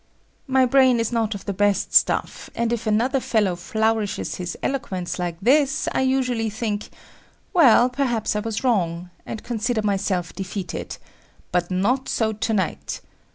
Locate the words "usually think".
6.01-6.89